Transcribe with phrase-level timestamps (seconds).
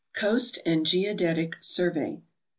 [0.13, 2.23] Coast and Geodetic Survey.